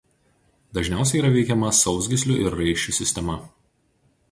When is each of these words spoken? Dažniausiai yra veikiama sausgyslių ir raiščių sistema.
Dažniausiai 0.77 1.19
yra 1.21 1.31
veikiama 1.35 1.69
sausgyslių 1.81 2.39
ir 2.47 2.59
raiščių 2.63 2.97
sistema. 3.03 3.39